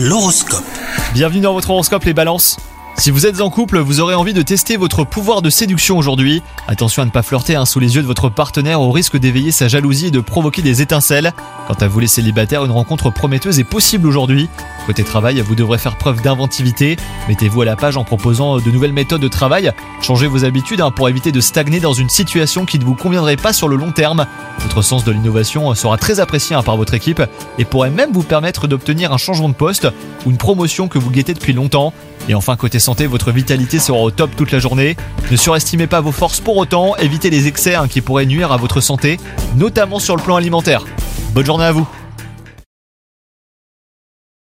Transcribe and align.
L'horoscope. 0.00 0.62
Bienvenue 1.12 1.40
dans 1.40 1.54
votre 1.54 1.70
horoscope 1.70 2.04
les 2.04 2.14
balances. 2.14 2.56
Si 2.96 3.10
vous 3.10 3.26
êtes 3.26 3.40
en 3.40 3.50
couple, 3.50 3.80
vous 3.80 3.98
aurez 3.98 4.14
envie 4.14 4.32
de 4.32 4.42
tester 4.42 4.76
votre 4.76 5.02
pouvoir 5.02 5.42
de 5.42 5.50
séduction 5.50 5.98
aujourd'hui. 5.98 6.40
Attention 6.68 7.02
à 7.02 7.04
ne 7.04 7.10
pas 7.10 7.24
flirter 7.24 7.56
hein, 7.56 7.64
sous 7.64 7.80
les 7.80 7.96
yeux 7.96 8.02
de 8.02 8.06
votre 8.06 8.28
partenaire 8.28 8.80
au 8.80 8.92
risque 8.92 9.16
d'éveiller 9.16 9.50
sa 9.50 9.66
jalousie 9.66 10.06
et 10.06 10.10
de 10.12 10.20
provoquer 10.20 10.62
des 10.62 10.82
étincelles. 10.82 11.32
Quant 11.66 11.74
à 11.74 11.88
vous 11.88 11.98
les 11.98 12.06
célibataires, 12.06 12.64
une 12.64 12.70
rencontre 12.70 13.10
prometteuse 13.10 13.58
est 13.58 13.64
possible 13.64 14.06
aujourd'hui. 14.06 14.48
Côté 14.88 15.04
travail, 15.04 15.38
vous 15.42 15.54
devrez 15.54 15.76
faire 15.76 15.98
preuve 15.98 16.22
d'inventivité. 16.22 16.96
Mettez-vous 17.28 17.60
à 17.60 17.66
la 17.66 17.76
page 17.76 17.98
en 17.98 18.04
proposant 18.04 18.56
de 18.56 18.70
nouvelles 18.70 18.94
méthodes 18.94 19.20
de 19.20 19.28
travail. 19.28 19.70
Changez 20.00 20.26
vos 20.26 20.46
habitudes 20.46 20.80
hein, 20.80 20.90
pour 20.90 21.10
éviter 21.10 21.30
de 21.30 21.42
stagner 21.42 21.78
dans 21.78 21.92
une 21.92 22.08
situation 22.08 22.64
qui 22.64 22.78
ne 22.78 22.84
vous 22.86 22.94
conviendrait 22.94 23.36
pas 23.36 23.52
sur 23.52 23.68
le 23.68 23.76
long 23.76 23.92
terme. 23.92 24.26
Votre 24.60 24.80
sens 24.80 25.04
de 25.04 25.12
l'innovation 25.12 25.74
sera 25.74 25.98
très 25.98 26.20
apprécié 26.20 26.56
hein, 26.56 26.62
par 26.62 26.78
votre 26.78 26.94
équipe 26.94 27.20
et 27.58 27.66
pourrait 27.66 27.90
même 27.90 28.12
vous 28.14 28.22
permettre 28.22 28.66
d'obtenir 28.66 29.12
un 29.12 29.18
changement 29.18 29.50
de 29.50 29.54
poste 29.54 29.86
ou 30.24 30.30
une 30.30 30.38
promotion 30.38 30.88
que 30.88 30.98
vous 30.98 31.10
guettez 31.10 31.34
depuis 31.34 31.52
longtemps. 31.52 31.92
Et 32.30 32.34
enfin, 32.34 32.56
côté 32.56 32.78
santé, 32.78 33.06
votre 33.06 33.30
vitalité 33.30 33.78
sera 33.80 33.98
au 33.98 34.10
top 34.10 34.36
toute 34.36 34.52
la 34.52 34.58
journée. 34.58 34.96
Ne 35.30 35.36
surestimez 35.36 35.86
pas 35.86 36.00
vos 36.00 36.12
forces 36.12 36.40
pour 36.40 36.56
autant, 36.56 36.96
évitez 36.96 37.28
les 37.28 37.46
excès 37.46 37.74
hein, 37.74 37.88
qui 37.88 38.00
pourraient 38.00 38.24
nuire 38.24 38.52
à 38.52 38.56
votre 38.56 38.80
santé, 38.80 39.20
notamment 39.54 39.98
sur 39.98 40.16
le 40.16 40.22
plan 40.22 40.36
alimentaire. 40.36 40.86
Bonne 41.34 41.44
journée 41.44 41.66
à 41.66 41.72
vous 41.72 41.86